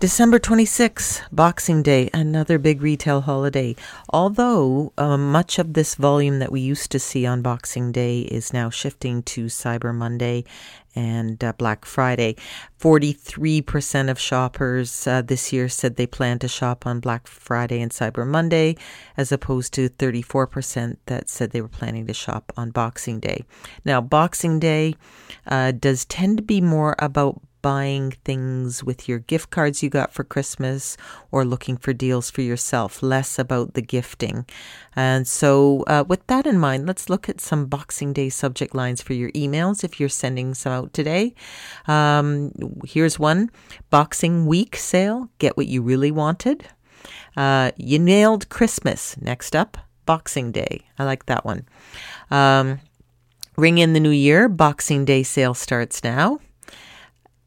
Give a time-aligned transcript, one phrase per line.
[0.00, 3.74] December 26, Boxing Day, another big retail holiday.
[4.10, 8.52] Although uh, much of this volume that we used to see on Boxing Day is
[8.52, 10.44] now shifting to Cyber Monday
[10.94, 12.36] and uh, Black Friday.
[12.78, 17.90] 43% of shoppers uh, this year said they plan to shop on Black Friday and
[17.90, 18.76] Cyber Monday,
[19.16, 23.44] as opposed to 34% that said they were planning to shop on Boxing Day.
[23.84, 24.94] Now, Boxing Day
[25.44, 30.12] uh, does tend to be more about buying things with your gift cards you got
[30.12, 30.96] for Christmas
[31.30, 34.46] or looking for deals for yourself, less about the gifting.
[34.94, 39.02] And so, uh, with that in mind, let's look at some Boxing Day subject lines
[39.02, 41.34] for your emails if you're sending some out today.
[41.86, 42.52] Um,
[42.84, 43.50] here's one
[43.90, 46.66] Boxing Week sale, get what you really wanted.
[47.36, 49.16] Uh, you nailed Christmas.
[49.20, 50.82] Next up, Boxing Day.
[50.98, 51.66] I like that one.
[52.30, 52.80] Um,
[53.56, 54.48] ring in the new year.
[54.48, 56.40] Boxing Day sale starts now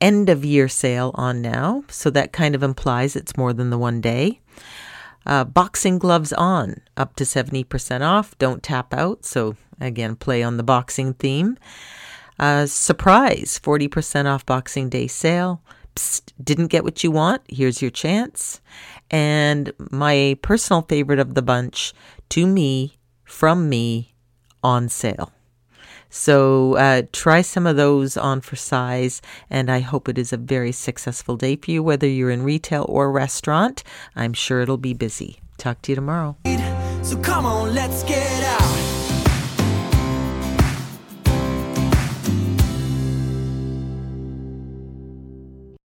[0.00, 3.78] end of year sale on now, so that kind of implies it's more than the
[3.78, 4.40] one day.
[5.26, 8.36] Uh, boxing gloves on, up to 70% off.
[8.38, 9.24] Don't tap out.
[9.24, 11.58] So, again, play on the boxing theme.
[12.38, 15.62] Uh, surprise 40% off Boxing Day sale.
[15.94, 17.42] Psst, didn't get what you want?
[17.48, 18.62] Here's your chance.
[19.10, 21.92] And my personal favorite of the bunch,
[22.30, 24.14] to me, from me,
[24.62, 25.32] on sale.
[26.10, 30.36] So uh, try some of those on for size, and I hope it is a
[30.36, 33.84] very successful day for you, whether you're in retail or restaurant.
[34.16, 35.38] I'm sure it'll be busy.
[35.56, 36.36] Talk to you tomorrow.
[37.02, 38.79] So come on, let's get out.